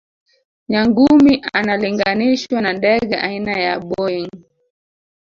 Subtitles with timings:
[0.69, 4.29] nyangumi analinganishwa na ndege aina ya boeing